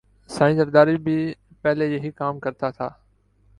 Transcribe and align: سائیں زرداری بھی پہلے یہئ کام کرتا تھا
سائیں 0.29 0.55
زرداری 0.57 0.95
بھی 1.05 1.17
پہلے 1.61 1.85
یہئ 1.87 2.11
کام 2.15 2.39
کرتا 2.39 2.69
تھا 2.71 2.89